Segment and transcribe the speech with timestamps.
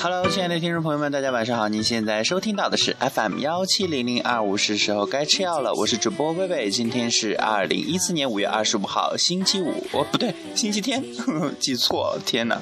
[0.00, 1.68] Hello，亲爱的听众朋友们，大家晚上好！
[1.68, 5.74] 您现在收听到的是 FM 幺七零零二五，是时候该吃药了。
[5.74, 11.02] 我是主播薇薇，今天是二零一四年五月二十五号，星期五，哦，不对，星期天，
[11.58, 12.60] 记错，天哪！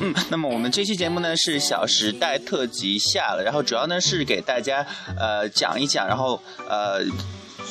[0.00, 4.86] 嗯，那么我们这期节目呢是《小时代》特辑下了，然后主要呢是给大家
[5.18, 6.38] 呃讲一讲，然后
[6.68, 7.02] 呃。《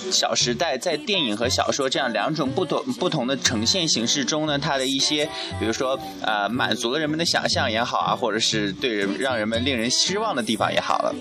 [0.10, 5.26] 小时代》在电影和小说这样两种不同不同的呈现形式中呢，它的一些，
[5.60, 11.14] 比如说，呃，满足了人们的想象也好啊，或者是对人让人们令人失望的地方也好了。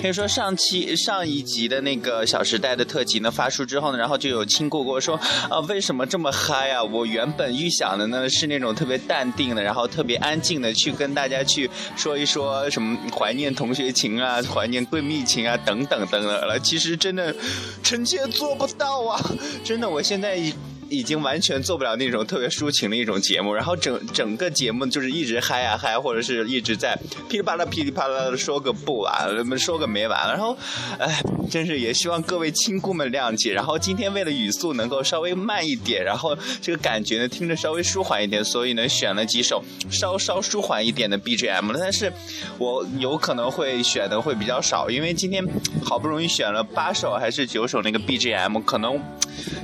[0.00, 5.16] 可以说上期上一集的那个《小时代》的特辑呢发出之后呢，然后就有亲过过说
[5.50, 6.82] 啊，为什么这么嗨啊？
[6.82, 16.58] 我原本预想的呢是那种特别淡定的，然后特别安静的去跟大家去说一说什么怀念同学情啊，怀念闺蜜情啊，等等等等了。
[16.60, 17.34] 其实真的，
[17.82, 19.20] 臣妾做不到啊！
[19.64, 20.40] 真的，我现在。
[20.88, 30.28] 已经完全做不了那种特别抒情的一种节目，然后整整个节目就是一直嗨啊嗨，或者是一直在噼里啪啦噼里啪啦的说个不完，说个没完。
[30.28, 30.56] 然后，
[30.98, 33.52] 哎，真是也希望各位亲姑们谅解。
[33.52, 41.78] 然后今天为了语速能够稍微慢一点，然后这个感觉呢听着稍微舒缓一点，所以呢选了几首稍稍舒缓一点的 BGM 了。
[41.78, 42.12] 但是
[42.58, 45.44] 我有可能会选的会比较少，因为今天
[45.84, 49.00] 好不容易选了八首还是九首那个 BGM，可能。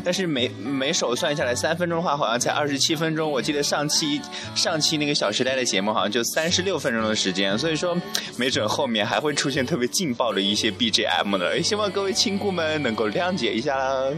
[0.04, 3.30] 但是每每首算下来三分钟的话，好像才二十七分钟。
[3.30, 4.20] 我记得上期
[4.54, 7.96] 上期那个《小时代》的节目好像就三十六分钟的时间，所以说
[8.36, 14.10] 没准后面还会出现特别劲爆的一些 BGM 呢，希望各位亲姑们能够谅解一下啦。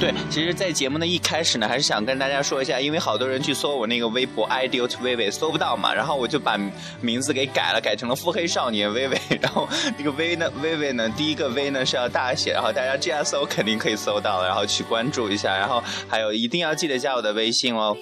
[0.00, 6.58] 对，其实，在节目的一开始呢，还是想跟大家说一下，因为好多人去搜我那个微博 ideal to 微微搜不到嘛，然后我就把
[7.02, 9.68] 名字给改了，改成了腹黑少年微微，然后
[9.98, 17.94] 那个微呢，微微呢，第一个微呢是要大写，然后大家这样搜肯定可以搜到，然后去关注一下，然后还有一定要记得加我的微信哦。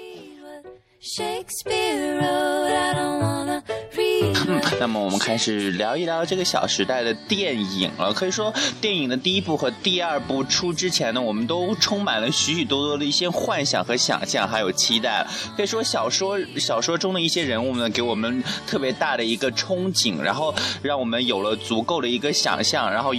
[1.03, 3.38] Shakespeare road
[4.51, 8.15] 嗯，那么我们开始聊一聊这个《小时代》的电影了。
[8.15, 8.51] 可以说，
[8.81, 15.27] 电影的第一部和第二部出之前呢，我们都充满了许许多多的一些幻想和想象，还有期待。
[15.55, 22.91] 可以说，小说小说中的一些人物呢，给我们特别大的一个憧憬，然后让我们有了足够的一个想象。
[22.91, 23.13] 然后，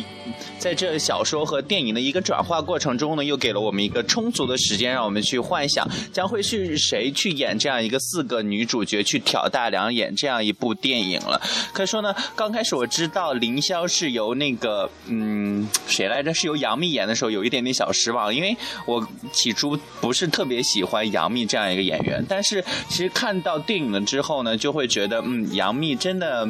[0.58, 11.19] 在这小说和电影的一个转化过程中呢，又给了我们一个充足的时间，让我们去幻想将会是谁去演这样一个四个女主角去挑大梁演这样一部电影。
[11.28, 11.42] 了，
[11.74, 26.48] 可以说呢，刚开始我知道凌霄是由那个嗯谁来着，是由杨幂演的时候，有一点点小失望，因为我起初不是特别喜欢杨幂这样一个演员，但是其实看到电影了之后呢，就会觉得嗯杨幂真的。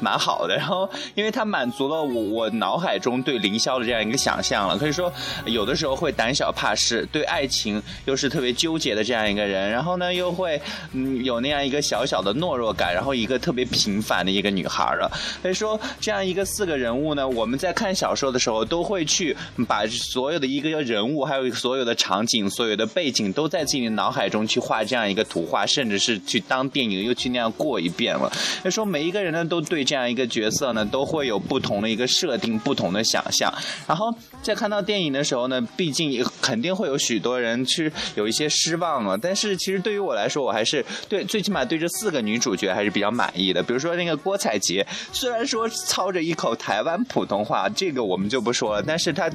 [0.00, 5.12] 蛮好的，然后因为它满足了我我脑海中对凌霄的这样一个想象了，可以说
[5.44, 10.60] 有的时候会胆小怕事，对爱情又是特别纠结的这样一个人，然后呢又会
[10.92, 15.10] 嗯有那样一个小小的懦弱感，然后一个特别平凡的一个女孩了。
[15.42, 19.36] 所以说这样一个四个人物呢，我们在看小说的时候都会去
[19.68, 28.30] 把所有的一个人物，还有所有的场景、所有的背景都在自己的脑海中去画这样一个图画，甚至是去当电影又去那样过一遍了。
[28.62, 29.84] 所以说每一个人呢都对。
[29.90, 33.52] 这样一个角色呢，都会有不同的一个设定，不同的想象。
[33.88, 39.18] 然后在看到电影的时候呢，毕竟肯定会有许多人去有一些失望了。
[39.18, 43.60] 但是其实对于我来说，我还是对最起码对这四个女主角还是比较满意的。
[43.60, 49.28] 比如说那个郭采洁，虽然说操着一口台湾普通话，这个我们就不说了，但是她。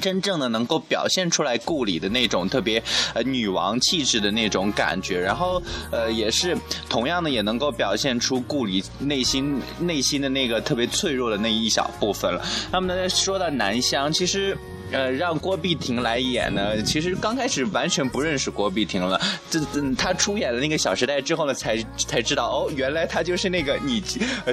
[0.00, 2.82] 真正的能够表现出来顾里的那种特别
[3.14, 6.56] 呃女王气质的那种感觉，然后呃也是
[6.88, 12.44] 同样的也能够表现出顾里内心内心的那个特别脆弱的那一小部分了。
[12.72, 14.56] 那么呢说到南湘，其实。
[14.92, 19.20] 呃，让郭碧婷来演呢，其实刚开始完全不认识郭碧婷了。
[19.50, 19.58] 这
[19.96, 24.00] 她出演了那个《小时代》之后呢，才才知道哦，原来她就是那个你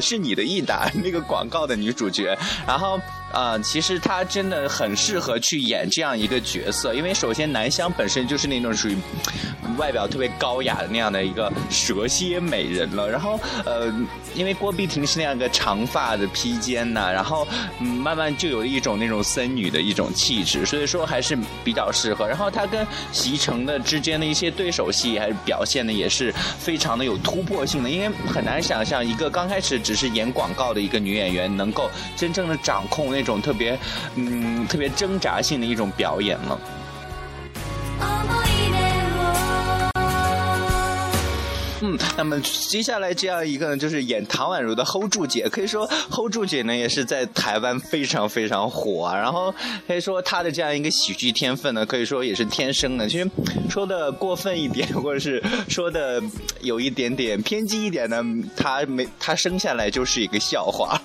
[0.01, 2.35] 是你的益达 那个广告的女主角。
[2.65, 2.99] 然后
[3.31, 8.97] 啊，其实她真的很适合去演这样一个角色，因为首先南湘本身就是那种属于
[9.77, 13.09] 外表特别高雅的那样的一个蛇蝎美人了。
[13.09, 13.93] 然后呃，
[14.35, 17.47] 因为郭碧婷是那样一个长发的披肩呐，然后
[17.79, 20.41] 慢慢就有一种那种森女的一种气。
[20.43, 22.27] 质，所以说还是比较适合。
[22.27, 27.89] 然后他跟席城的之间的一些对手戏，还是表现的也是非常的有突破性的。
[27.89, 33.77] 因为很难想象一个刚开始只是演广告的一个女演员，能够真正的掌控那种特别
[34.15, 36.59] 嗯特别挣扎性的一种表演了。
[41.83, 49.17] 嗯，那么接下来这样一个呢，就是演唐宛如的 hold 住姐，可以说 hold 住姐呢也是在台湾非常非常火啊。
[49.17, 49.51] 然后
[49.87, 53.09] 可以说她的这样一个喜剧天分呢，可以说也是天生的。
[53.09, 53.27] 其实
[53.67, 56.21] 说的过分一点，或者是说的
[56.61, 58.23] 有一点点偏激一点呢，
[58.55, 61.01] 她没她生下来就是一个笑话。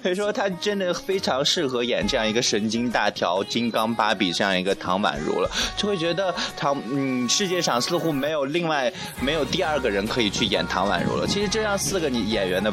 [0.00, 10.19] 可 以说她真的非常适合演这样一个神经大条、金刚芭比这样一个唐宛如了，就会觉得唐嗯世界上似乎没有另外没有第二个人可。
[10.20, 11.26] 可以去演唐宛如了。
[11.26, 12.70] 其实这样四个演员的，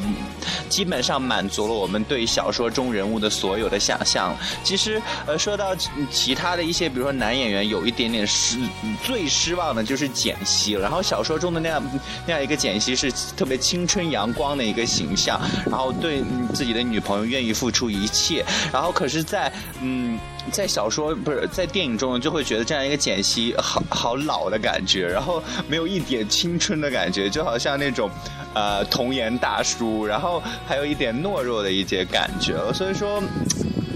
[0.68, 4.36] 基本上满足了我们对小说中人物的所有的想象。
[4.66, 5.74] 其实，呃，说到
[6.12, 8.58] 其他的一些，比如说男演员，有一点点失
[9.02, 10.82] 最失望的就是简溪了。
[10.82, 11.82] 然后小说中的那样
[12.26, 16.22] 那样一个简溪是特别青春阳光的一个形象，然后对
[16.54, 18.44] 自己的女朋友愿意付出一切。
[18.74, 20.20] 然后可是，在嗯。
[20.50, 28.10] 在小说不是在电影中，就会觉得这样一个简溪好好老的感觉，然后没有一点青春的感觉，就就好像那种，
[28.56, 33.22] 呃童颜大叔，然后还有一点懦弱的一些感觉，所以说。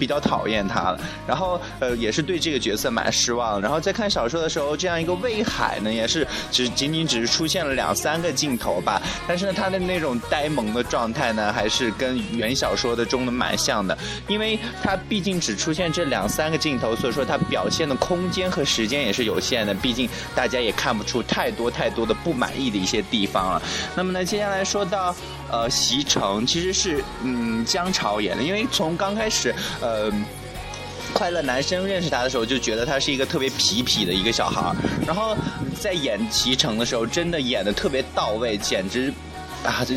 [0.02, 3.62] 比较讨厌他了，然后呃也是对这个角色蛮失望。
[3.62, 9.00] 然后在看小说的时候，这样一个魏海呢，也是只仅仅只是出现了两三个镜头吧。
[9.28, 13.96] 但是呢，他的那种呆萌的状态呢，还是跟原小说的中的蛮像的。
[14.28, 19.72] 因为他毕竟只出现这两三个镜头，所以说他表现的空间和时间也是有限的。
[19.76, 23.62] 毕竟大家也看不出太多太多的不满意的一些地方了。
[23.96, 25.16] 那么呢，接下来说到
[25.52, 30.12] 呃席城，其实是嗯姜潮演的，因为从刚开始呃。
[31.14, 34.74] 快乐男生认识他的时候就觉得他是一个特别痞痞的一个小孩
[35.06, 35.36] 然后
[35.78, 39.14] 在演齐城的时候，真的演的特别到位，简直
[39.62, 39.96] 啊，这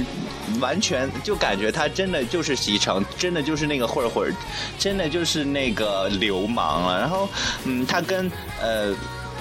[0.58, 4.34] 完全就感觉他真的就是齐城，真的就是那个混混，
[4.76, 6.98] 真的就是那个流氓了。
[6.98, 7.28] 然后，
[7.64, 8.28] 嗯，他跟
[8.60, 8.92] 呃。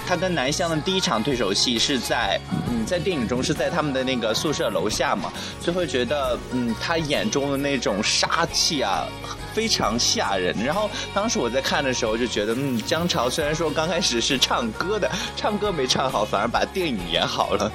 [0.07, 2.39] 他跟南湘的第一场对手戏是在，
[2.69, 9.05] 嗯，在电影中是在他们的那个宿舍楼下嘛，就会觉得，嗯，他眼中的那种杀气啊，
[9.53, 10.55] 非常吓人。
[10.63, 17.71] 然后当时我在看的时候就觉得，嗯，姜潮虽然说刚开始是唱歌的，唱歌没唱好，反而把电影演好了。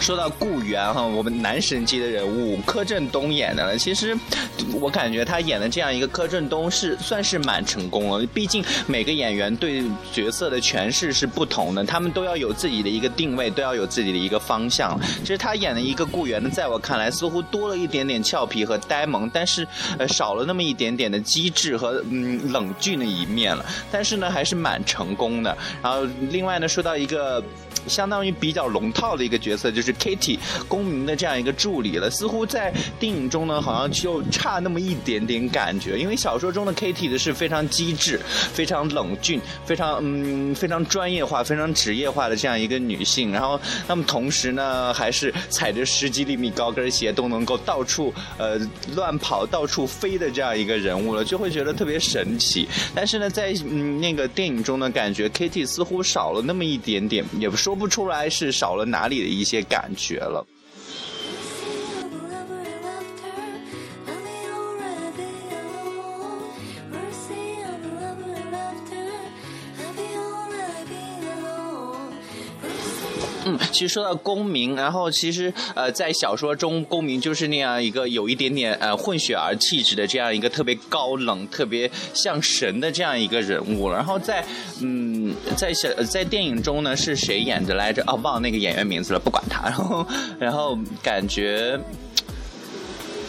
[0.00, 3.76] 说到顾源哈，我们男神级的人物柯震东演的了。
[3.76, 4.16] 其实
[4.80, 8.26] 我感觉他演的这样一个柯震东是算是蛮成功了。
[8.34, 9.82] 毕竟每个演员对
[10.12, 14.98] 角色的诠释是不同的，他们都要有自己的一个定位，都要有自己的一个方向。
[15.20, 19.66] 其实他演的一个顾源呢，在我看来似乎多了一点点俏皮和呆萌，但是
[19.98, 23.64] 呃少了那么一点点的机智和嗯冷峻的一面了。
[23.90, 25.56] 但是呢，还是蛮成功的。
[25.82, 27.42] 然后另外呢，说到一个。
[27.88, 32.08] 相当于比较龙套的一个角色，就是 Kitty 公民的这样一个助理了。
[32.08, 35.98] 似乎在电影中呢，好像就差那么一点点感觉。
[35.98, 38.20] 因为小说中的 Kitty 的是非常机智、
[38.52, 43.30] 非常冷峻、非常嗯非常专业化、非常职业化的这样一个女性。
[43.32, 48.60] 然后，那么同时呢，还是踩着十几厘米高跟鞋都能够到处呃
[48.96, 52.68] 乱跑、到处飞的这样一个人物了，就会觉得特别神奇。
[52.94, 57.52] 但是呢，在嗯那个电影中的，感觉 Kitty 似乎少了那么一点点，也。
[57.52, 60.44] 说不出来是少了哪里的一些感觉了。
[73.70, 83.90] 其实说到公明，然后其实呃，在小说中，公明就是那样一个有一点点呃混血儿气质的这样一个特别高冷、特别像神的这样一个人物。
[83.90, 84.44] 然后在
[84.80, 88.02] 嗯，在小在电影中呢，是谁演的来着？
[88.06, 89.62] 哦，忘了那个演员名字了，不管他。
[89.68, 90.06] 然后
[90.38, 91.80] 然后感觉。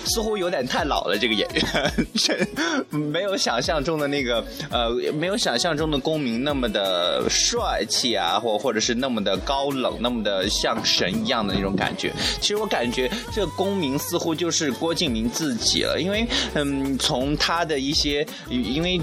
[0.06, 12.12] 似乎有点太老了，这个演员，这没有想象中的那个呃，没有想象中的公民那么的帅气啊，或或者是那么的高冷，那么的像神一样的那种感觉。
[12.42, 19.00] 其实我感觉这公民似乎就是郭敬明自己了，因为嗯，从他的一些，因为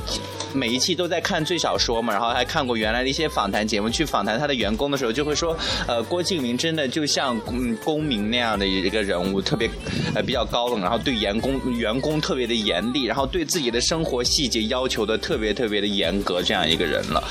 [0.52, 9.69] 每一期都在看最小说嘛，然后还看过原来的一些访谈节目，去访谈他的员工的时候，就会说，呃，郭敬明真的就像嗯公民那样的一个人物，特别
[10.14, 10.90] 呃比较高冷啊。
[10.91, 17.23] 然后对员工员工特别的严厉，然后对自己的生活细节要求的特别特别的严格，这样一个人了。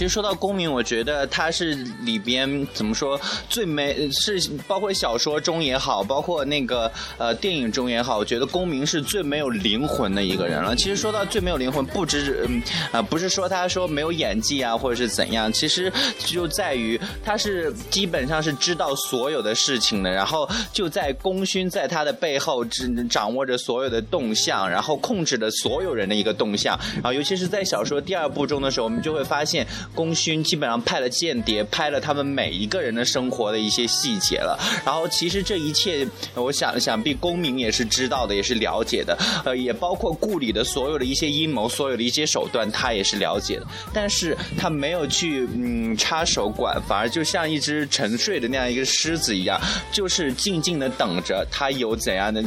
[0.00, 10.74] 其实说到公民，我觉得他是里边怎么说最美，是包括小说中也好，包括那个呃电影中也好，我觉得公民是最没有灵魂的一个人了。
[10.74, 29.66] 其实说到最没有灵魂，不只是嗯啊，不是说他说没有演技啊，或者是怎样，其实就在于他是基本上是知道所有的事情的，然后就在功勋在他的背后只掌握着所有的动向，然后控制着所有人的一个动向，然后尤其是在小说第二部中的时候，我们就会发现。
[29.94, 34.58] 功勋基本上派了间谍，拍了他们每一个人的生活的一些细节了。
[34.84, 39.16] 然后其实这一切，我想想必公民也是知道的，也是了解的。
[39.44, 43.66] 呃，也包括顾里的所有的一些阴谋，所有的一些手段，他也是了解的。
[43.92, 49.60] 但是他没有去嗯插手管，反而就像一只沉睡的那样一个狮子一样，
[49.92, 52.42] 就是静静的等着他有怎样的。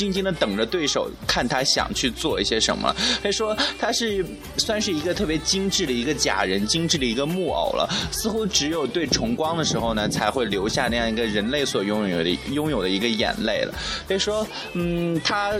[0.00, 2.90] 静静的等着对手，看他想去做一些什么。
[3.22, 4.24] 可以说，他是
[4.56, 7.86] 算是一个特别精致的一个假人，精致的一个木偶了。
[8.10, 13.74] 似乎只有对重光的时候呢，才会留下那样一个人类所拥有的拥有的一个眼泪了。
[14.08, 15.52] 可以说，嗯，他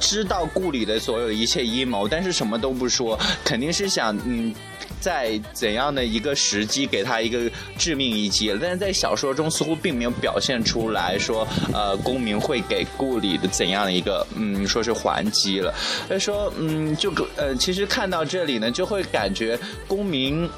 [0.00, 4.54] 知道顾里的所有一切阴谋，但是什么都不说，肯定是想嗯。
[5.00, 8.56] 在怎样的一个时机给他一个致命一击？
[8.60, 15.74] 但是在小说中似乎并没有表现出来说，呃，公民会给顾里的怎样的一个嗯，说是还击了。
[16.06, 20.48] 所以说，嗯，就呃，其实看到这里呢，就会感觉公民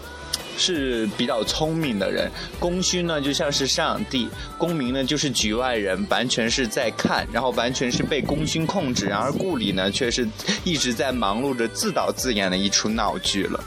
[0.56, 10.28] 是比较聪明的人，功勋呢就像是上帝，公民呢就是局外人，完全是在看，然后完全是被功勋控制，然而顾里呢却是
[10.64, 13.62] 一直在忙碌着自导自演的一出闹剧了。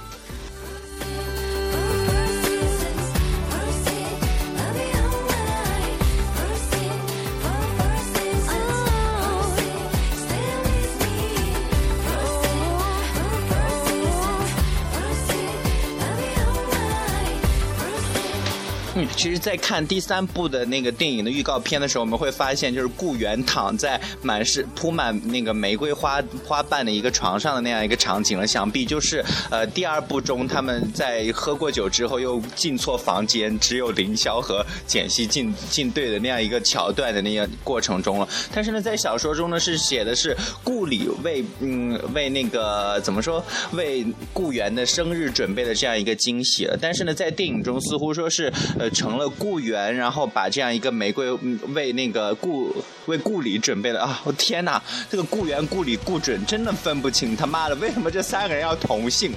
[19.23, 28.45] 其实，在看第三部的那个电影的预告片的时候，我们会发现，就是顾源躺在满是铺满那个玫瑰花花瓣的一个床上的那样一个场景了。
[28.45, 38.27] 想必就是呃第二部中他们在喝过酒之后又进错房间，只有凌霄和简溪进进队的那样一个桥段的那个过程中了。
[38.53, 46.77] 但是呢，在小说中呢是写的是顾里为嗯为那个怎么说为顾源的生日准备了这样一个惊喜了。
[46.81, 49.12] 但是呢，在电影中似乎说是呃成。
[49.13, 51.31] 成了顾源，然后把这样一个玫瑰
[51.75, 54.19] 为那个顾为顾里准备了啊！
[54.23, 59.31] 我天哪，这个顾源、顾里、顾准真的分不清，他妈的，为什么这三个人要同姓，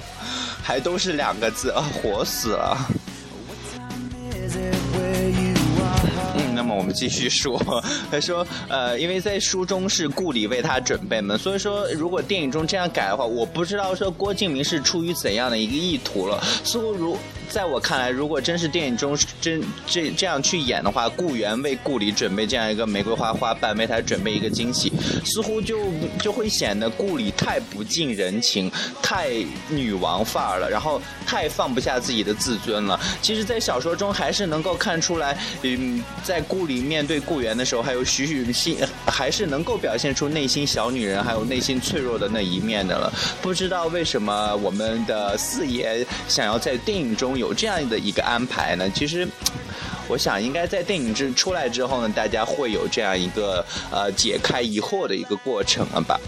[0.63, 1.85] 还都是两个字啊？
[1.93, 2.75] 火死了！
[6.39, 7.61] 嗯，那么我们继续说，
[8.09, 17.15] 他说，呃，因为在书中是顾里为他准备嘛，所以说如果电影中这样改的话，我不知道说郭敬明是出于怎样的一个意图了，似乎如。
[17.49, 24.91] 在我看来，如果真是电影中真这这样去演的话，顾源为顾里准备这样一个玫瑰花花瓣，为他准备一个惊喜，
[25.25, 25.79] 似乎就
[26.21, 29.29] 就会显得顾里太不近人情，太
[29.69, 32.99] 女王范儿了，然后太放不下自己的自尊了。
[33.21, 43.11] 其实，在小说中还是能够看出来，嗯，在顾里面对顾源的时候，还有许许心，还是能够表现出内心小女人，还有内心脆弱的那一面的了。
[43.41, 49.27] 不知道为什么我们的四爷想要在电影中有这样的一个安排呢，其实，
[50.07, 56.19] 我想应该在电影之出来之后呢，大家会有这样一个呃解开疑惑的一个过程了吧。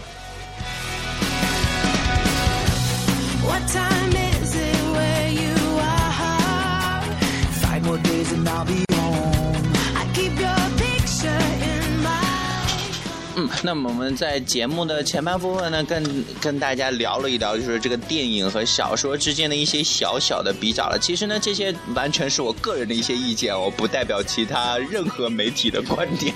[13.36, 20.98] 嗯那么我们在节目的前半部分呢，跟跟大家聊了一聊，就是这个电影和小说之间的一些小小的比较了。
[20.98, 26.34] 其实呢，这些完全是我个人的一些意见，我不代表其他任何媒体的观点。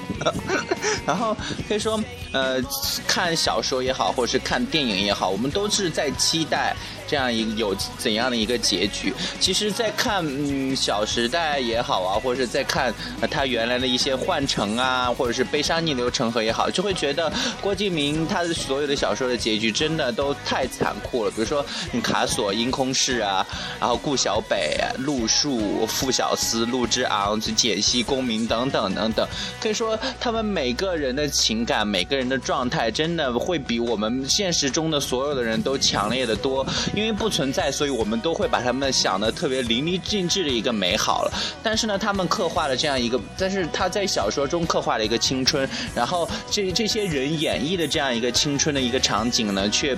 [1.07, 1.37] 然后
[1.69, 2.63] 可以说，呃，
[3.07, 6.75] 看小说也好，或者是看电影也好，我们都是在期待。
[7.07, 9.13] 这样一个有怎样的一个结局？
[9.41, 12.93] 其实，在看嗯《小时代》也好啊，或者是在看
[13.31, 21.31] 他原来的一些《幻城》啊，或者是《悲伤逆流成河》也好，就会觉得郭敬明他的所有的小说的结局真的都太残酷了。
[21.31, 21.65] 比如说
[22.03, 23.47] 卡索、阴空室啊，
[23.79, 29.29] 然后顾小北、陆树、傅小司、陆之昂、简溪、公明等等等等，
[29.61, 36.67] 可以说他们每个人的情感、每个人的状态，真的会比我们现实中的所有的人都强烈的多。
[36.95, 41.33] 因为不存在，所以我们都会把他们想的特别淋漓尽致的一个美好了。
[41.63, 49.97] 但是呢，他们刻画了这样一个，但是他在小说中刻画了一个青春，然后这这些人演绎的这样一个青春的一个场景呢，却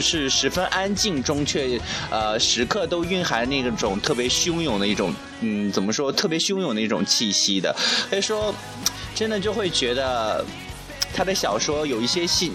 [0.00, 1.78] 是十分安静中，却
[2.10, 7.74] 呃时刻都蕴含那种特别汹涌的一种，嗯，怎么说，特别汹涌的一种气息的。
[8.08, 8.54] 所以说，
[9.14, 10.44] 真的就会觉得
[11.14, 12.52] 他的小说有一些信。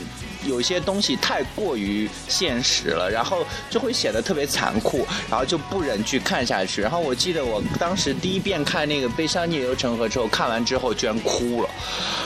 [0.48, 6.82] 有一些东西太过于现实了，然后就会显得特别残酷，然后就不忍去看下去。
[6.82, 11.70] 然后我记得我当时第一遍看那个《悲伤逆流成河》之后，看完之后居然哭了，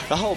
[0.08, 0.36] 然后。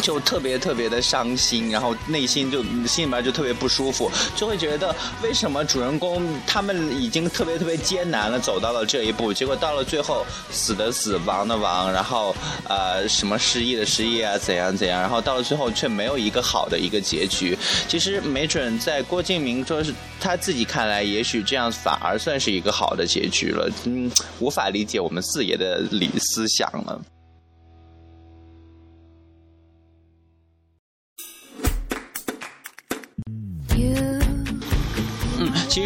[0.00, 12.34] 就特别特别的伤心，然后内心就心里面就特别不舒服，就会觉得为什么主人公他们已经特别特别艰难了走到了这一步，结果到了最后死的死亡的亡，然后
[12.68, 17.56] 呃什么失忆的失忆啊怎样怎样，然后到了最后却没有一个好的一个结局。
[17.88, 23.68] 其实没准在郭敬明说是他自己看来，也许这样反而算是一个好的结局了。
[23.84, 27.00] 嗯，无法理解我们四爷的理思想了。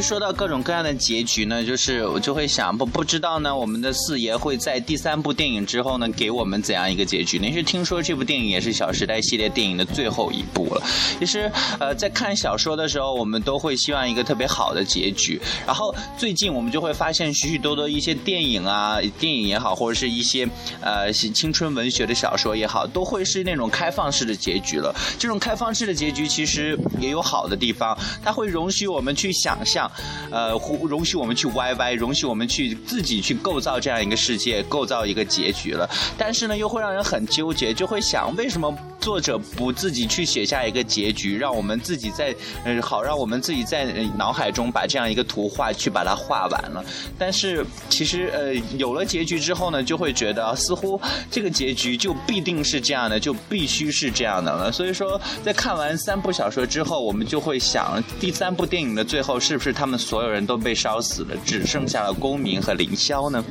[0.03, 7.39] 说到各种各样的结局呢，就是我就会想，不不知道呢，我们的四爷会在第三部电影之后呢，给我们怎样一个结局？
[7.39, 10.83] 您是听说这部电影也是《小时代》系列电影的最后一部了。
[11.21, 15.41] 其实，呃，在看小说的时候，我们都会希望一个特别好的结局。
[15.65, 20.49] 然后最近我们就会发现，许许多多一些电影啊，电影也好，或者是一些
[20.81, 24.93] 呃青春文学的小说也好，都会是那种开放式的结局了。
[25.19, 29.91] 这种开放式的结局其实也有好的地方，它会容许我们去想象。
[30.31, 30.51] 呃，
[30.89, 35.89] 容许我们去歪歪，容许我们去自己去构造这样一个世界，构造一个结局了。
[36.17, 42.35] 但是呢，又会让人很纠结，就会想，为什么作者不自己去写下一个结局，让我们自己在，
[42.65, 43.85] 呃，好让我们自己在
[44.17, 46.83] 脑海中把这样一个图画去把它画完了。
[47.19, 50.99] 但是其实，呃，有了结局之后呢，就会觉得似乎
[51.31, 54.73] 这个结局就必定是这样的，就必须是这样的了。
[54.73, 59.73] 所以说，在看完三部小说之后，我们就会想，第三部电影的最后是不是？
[59.83, 63.45] 他们所有人都被烧死了，只剩下了公明和凌霄呢。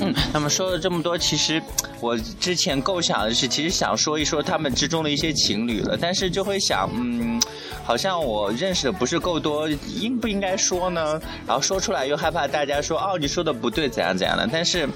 [0.00, 1.62] 嗯，那么说了这么多，其实
[2.00, 7.38] 我之前构想的是，其实想说一说他们之中的一些情侣了，但是就会想，嗯，
[7.84, 11.20] 好像我认识的不是够多，应不应该说呢？
[11.46, 14.48] 然后说出来又害怕大家说，哦，你说的不对，怎样怎样的。
[14.50, 14.88] 但是，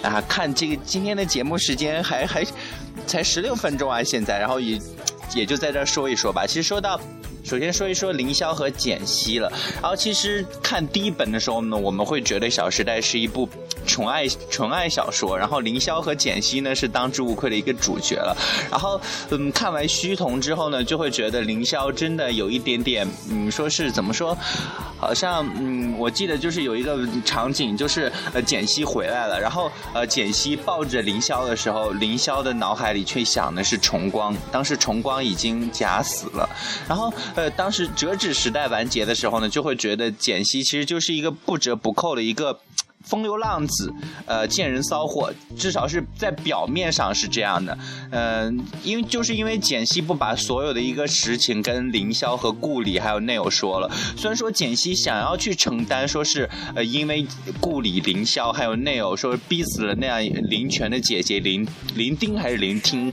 [0.00, 2.46] 啊，看这个今天的节目时间还还。
[3.06, 4.78] 才十六分钟啊，现在，然后也
[5.34, 6.46] 也就在这说一说吧。
[6.46, 7.00] 其实说到，
[7.44, 9.50] 首先说一说凌霄和简溪了。
[9.82, 13.48] 然后其实看第一本的时候呢，我们会觉得《小时代》是一部。
[13.86, 18.36] 纯爱纯爱小说，然后凌霄和简溪呢是当之无愧的一个主角了。
[18.70, 24.36] 然后，嗯，看完虚瞳之后呢，就会觉得凌霄真的有一点点，嗯，说是怎么说，
[24.98, 36.48] 好像，嗯，我记得就是有一个场景，就是呃简溪回来了，然后呃简溪抱着凌霄的时候，凌霄的脑海里却想的是重光，当时重光已经假死了。
[36.88, 42.58] 然后，呃，当时折纸时代完结的时候呢，就会觉得简溪其实就是一个不折不扣的一个。
[43.06, 43.92] 风流浪子，
[44.26, 47.78] 呃，见人骚货，至少是在表面上是这样的，
[48.10, 57.26] 嗯，因为就是因为简溪不把所有的一个实情跟凌霄和顾里还有内友说了，虽然说简溪想要去承担，说是呃因为
[57.60, 63.12] 顾里凌霄还有内友说逼死了那样林泉的姐姐林林丁还是林听，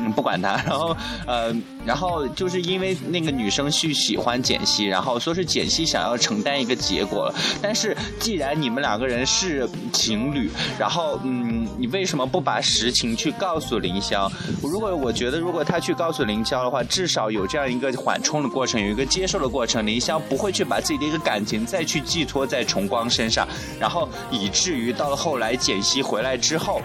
[0.00, 0.96] 嗯，不管他，然后
[1.26, 1.54] 呃。
[1.86, 7.34] 然后就是因为那个女生去喜欢简溪，然后说是简溪想要承担一个结果了。
[7.62, 14.30] 但是既然你们两个人是情侣，然后嗯，你为什么不把实情去告诉凌霄？
[14.62, 23.46] 如果我觉得如果他去告诉凌霄的话，至少有这样一个缓冲的过程，有一个接受的过程，凌霄不会去把自己的一个感情再去寄托在重光身上，
[23.80, 26.80] 然后以至于到了后来简溪回来之后。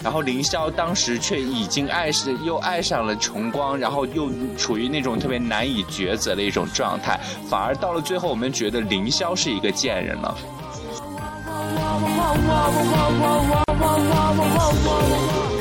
[0.00, 7.18] 然后凌霄当时却已经爱是，又爱上了重光，然后又处于那种特别难以抉择的一种状态，
[7.50, 10.38] 反而到了最后，我们觉得凌霄是一个贱人了。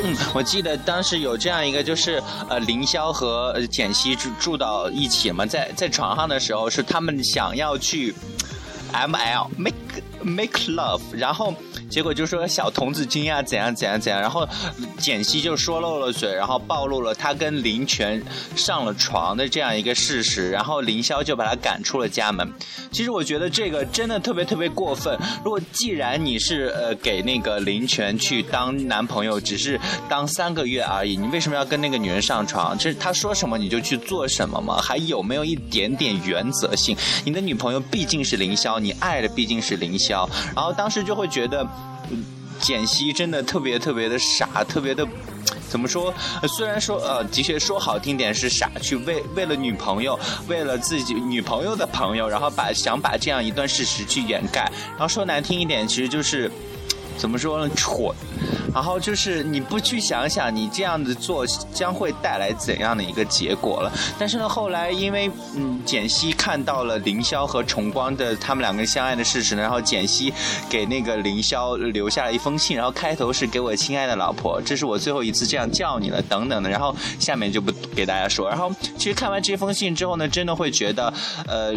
[0.03, 8.13] 嗯， 我记得当时有这样一个，就是呃，凌霄和简溪住住到一起嘛，在在床上的时候，是他们想要去
[8.91, 9.75] M L make
[10.21, 11.53] make love，然后。
[11.89, 14.47] 结果就说小童子军呀怎样怎样怎样，然后
[14.97, 18.21] 简溪就说漏了嘴，然后暴露了他跟林泉
[18.55, 22.51] 上了床的这样一个事实，然后凌霄就把他赶出了家门。
[22.91, 25.17] 其实我觉得这个真的特别特别过分。
[25.43, 32.77] 如果既然你是呃给那个林泉去当男朋友，只是当三个月而已，你为什么要跟那个女人上床？
[32.77, 34.77] 这他说什么你就去做什么吗？
[34.81, 36.95] 还有没有一点点原则性？
[37.23, 41.67] 你的女朋友毕竟是凌霄，你爱的毕竟是凌霄，然后当时就会觉得，
[42.59, 45.07] 简溪真的特别特别的傻，特别的。
[45.69, 46.13] 怎么说？
[46.57, 50.17] 虽然说呃，的确说好听点是傻，去为为了女朋友，
[50.47, 56.49] 为了自己女朋友的朋友，然后把想把这样一段事实去掩盖，然后说难听一点，其实就是。
[57.17, 57.73] 怎么说呢？
[57.75, 58.13] 蠢，
[58.73, 63.91] 然后就是你不去想想，你这样子做将会带来怎样的一个结果了。
[64.19, 70.31] 但是呢，后来因为嗯，简溪看到了凌霄和崇光的他们两个人相爱的事实呢，然后简溪
[70.69, 76.69] 给那个凌霄留下了一封信，然后开头是给我亲爱的老婆，这是我最后一次这样叫你了，等等的。
[76.69, 78.47] 然后下面就不给大家说。
[78.47, 81.11] 然后其实看完这封信之后呢，真的会觉得，
[81.47, 81.73] 呃。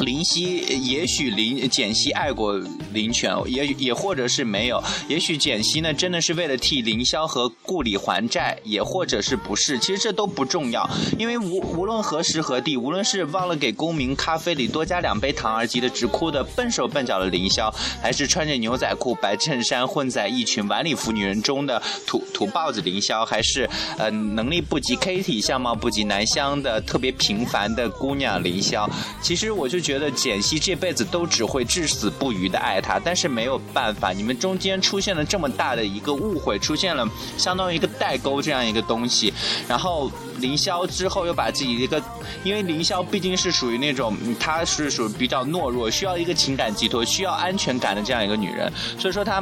[0.00, 2.58] 林夕也许林简溪爱过
[2.92, 10.88] 林泉，也也或者是没有，也许简溪呢真的是为了替凌霄和顾里还债，也或者是不是，其实这都不重要，
[11.18, 28.88] 因为无无论何时何地，无论是忘了给公民咖啡里多加两杯糖而急得直哭的笨手笨脚的凌霄，还是穿着牛仔裤白衬衫混在一群晚礼服女人中的土土包子凌霄，还是呃能力不及 Kitty 相貌不及南湘的特别平凡的姑娘凌霄，
[29.22, 29.69] 其实我。
[29.70, 39.32] 就觉得简溪这辈子都只会至死不渝的爱他，但是没有办法，你们中间出现了这么大的一个误会，出现了相当于一个代沟这样一个东西，
[39.68, 42.02] 然后凌霄之后又把自己一个，
[42.42, 49.40] 因为凌霄毕竟是属于那种，他是属于比较懦弱，需要一个情感寄托，需要安全感的这样一个女人，所以说他。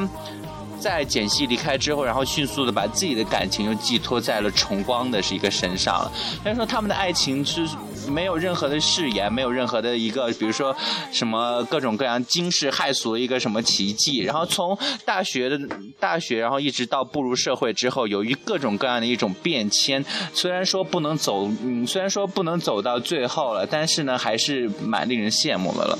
[0.80, 6.12] 在简溪离开之后，然后迅速的把自己的感情又寄托在了崇光的是一个身上了。
[6.44, 7.68] 但是说他们的爱情是
[8.08, 10.74] 没有任何的誓言，没有任何的一个，比如说
[11.12, 14.20] 什么各种各样惊世骇俗的一个什么奇迹。
[14.20, 15.58] 然后从大学的
[16.00, 25.98] 大学，然后一直到步入社会之后，由于各种各样的一种变迁，虽然说不能走，嗯，虽然说不能走到最后了，但是呢，还是蛮令人羡慕的了。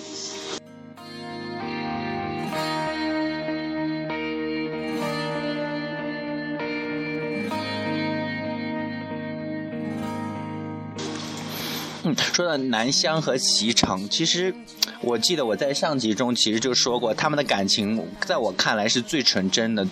[12.33, 14.55] 说到南湘和席城，其实
[15.01, 19.87] 我记得我在上集中其实就说过，他们的感情在我看来是最纯真的、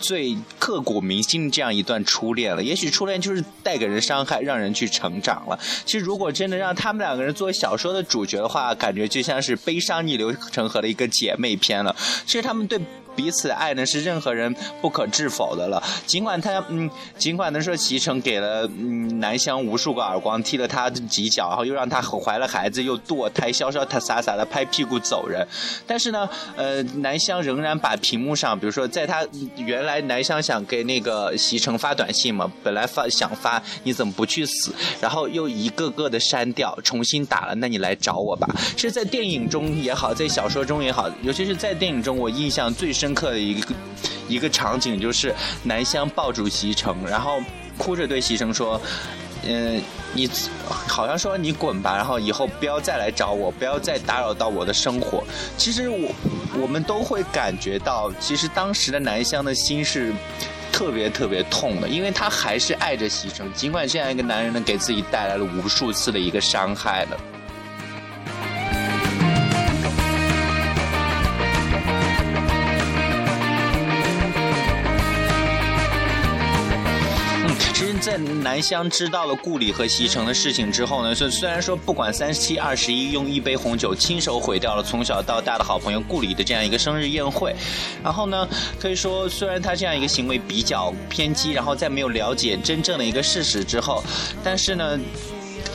[0.00, 2.62] 最刻骨铭心的这样一段初恋了。
[2.62, 5.58] 也许初恋就是带给人伤害，让人去成长了。
[5.84, 11.94] 其实如果真的让他们两个人作为小说的主角的话，感觉就像是悲伤逆流成河的一个姐妹篇了。
[12.26, 12.80] 其实他们对。
[13.14, 15.82] 彼此爱呢是任何人不可置否的了。
[16.06, 25.46] 尽管他嗯，尽管呢说齐成给了嗯南湘无数个耳光，踢了他几脚，然后又让他怀了孩子，又堕胎，潇潇他洒洒的拍屁股走人。
[25.86, 38.48] 但是呢，呃，南湘仍然把屏幕上，比如说在他原来南湘想给那个席城发短信嘛，本来发想发你怎么不去死，然后又一个个的删掉，重新打了，那你来找我吧。
[38.76, 42.90] 是在电影中也好，在小说中也好，尤其是在电影中，我印象最。
[43.01, 43.74] 深深刻的一个
[44.28, 45.34] 一个场景就是
[45.64, 47.42] 南湘抱住席城，然后
[47.76, 48.80] 哭着对席城说
[49.44, 49.82] ：“嗯，
[50.14, 50.30] 你
[50.86, 55.24] 好像说你滚吧，然后以后不要再来找我，不要再打扰到我的生活。”
[55.58, 56.14] 其实我
[56.62, 60.12] 我们都会感觉到，其实当时的南湘的心是
[60.70, 67.18] 特别特别痛的，因为他还是爱着席城，尽管这样一个男人呢给自己带来了无数次的一个伤害了。
[78.02, 87.54] 在南湘知道了顾里和席城的事情之后呢，虽虽然说不管三七二十一，用一杯红酒亲手毁掉了从小到大的好朋友顾里的这样一个生日宴会，
[88.02, 88.48] 然后呢，
[88.80, 94.02] 可以说虽然他这样一个行为比较偏激，然后在没有了解真正的一个事实之后，
[94.42, 94.98] 但是呢。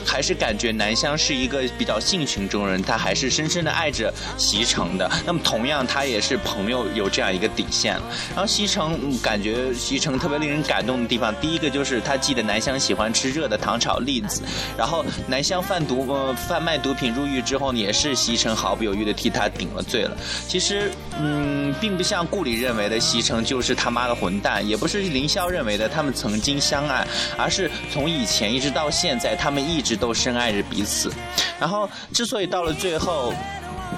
[0.08, 5.08] 还是感觉南湘是一个比较性情中人，他还是深深的爱着席城的。
[5.26, 7.92] 那么同样，他也是朋友有这样一个底线。
[8.34, 14.40] 然后席城感觉席城特别令人感动的地方，第一个就是他记得南湘喜欢吃热的糖炒栗子，
[14.78, 20.16] 然后南湘贩毒呃贩卖毒品入狱之后，也是席城毫不犹豫的替他顶了罪了。
[20.48, 20.90] 其实
[21.20, 29.97] 嗯，并不像顾里认为的席城就是他妈的混蛋，也不是凌霄认为的他们曾经相爱，而是从以前一直到现在，他们一直。
[29.98, 31.12] 都深爱着彼此，
[31.58, 33.32] 然后之所以到了最后，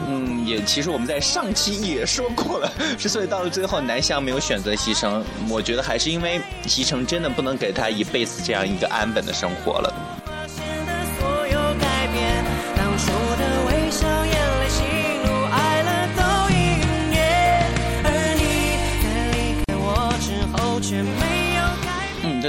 [0.09, 10.20] 嗯，也其实我们在上期也说过了， 之所以到了最后南湘没有选择西城，我觉得还是因为西城真的不能给他一辈子这样一个安稳的生活了。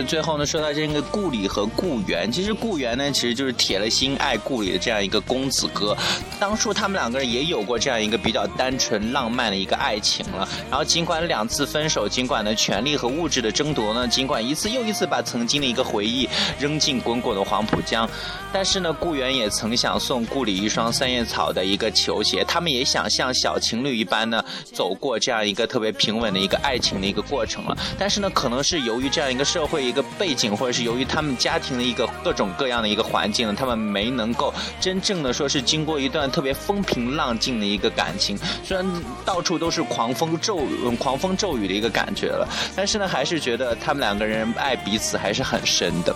[0.04, 5.98] 最后呢，说到这个顾里和顾源，其实顾源呢，其实就是铁了心爱顾里的这样一个公子哥。
[6.40, 10.48] 当初他们两个人也有过这样一个比较单纯浪漫的一个爱情了。
[10.70, 18.10] 然后尽管两次分手，尽管呢权力和物质的争夺呢，尽管一次又一次把曾经的一个回忆扔进滚滚的黄浦江，
[18.54, 22.44] 但是呢，顾源也曾想送顾里一双三叶草的一个球鞋。
[22.48, 27.78] 他们也想像小情侣一般呢，走过这样一个特别平稳的一个爱情的一个过程了。
[28.00, 29.81] 但是呢，可能是由于这样一个社会。
[29.82, 38.86] 一个背景，或者是由于他们家庭的一个各种各样的一个环境，他们没能够真正的说是经过一段特别风平浪静的一个感情，虽然
[39.26, 40.60] 到处都是狂风骤
[41.00, 46.16] 狂风骤雨的一个感觉了，但是呢，还是觉得他们两个人爱彼此还是很深的。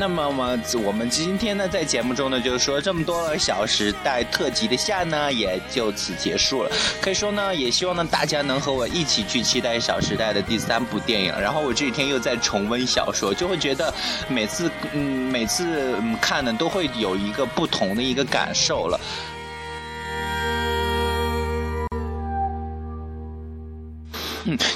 [0.00, 6.70] 那么我我们今天呢，在节目中呢，就是说这么多《小时代》特辑的下呢，也就此结束了。
[7.02, 11.30] 可以说呢，也希望呢，大家能和我一起去期待《小时代》的第三部电影。
[11.38, 13.92] 然后我这几天又在重温小说，就会觉得
[14.26, 18.98] 每次嗯，每次看呢，都会有一个不同的一个感受了。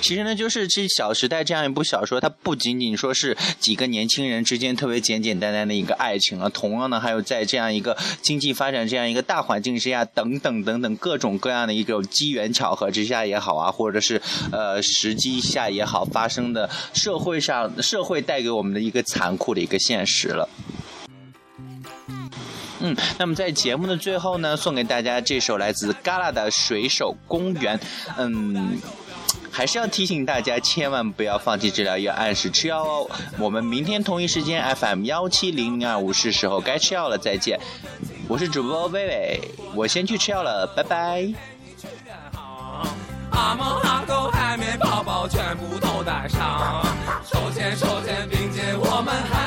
[0.00, 14.20] 其实呢，就是这《小时代》这样一部小说，它不仅仅说是几个年轻人之间特别简简单单的一个爱情啊，同样呢，还有在这样一个经济发展这样一个大环境之下，等等等等各种各样的一种机缘巧合之下也好啊，或者是
[14.52, 20.48] 呃时机下也好，发生的社会上社会带给我们的一个残酷的一个现实了。
[22.80, 27.78] 嗯，那么在节目的最后呢，送给大家这首来自 Gala 的《水手公园》。
[28.18, 28.78] 嗯。
[29.54, 33.08] 还是要提醒大家，千万不要放弃治疗，要按时吃药哦。
[33.38, 37.60] 我们明天同一时间 FM 幺七零零二五是时候该吃药了，再见。
[38.26, 39.40] 我是主播薇薇，
[39.72, 41.32] 我先去吃药了，拜拜。
[43.30, 46.84] 阿猫阿狗海绵宝宝全部都带上，
[47.24, 49.43] 手牵手肩并肩，我们喊